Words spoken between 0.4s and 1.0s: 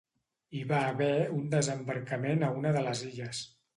Hi va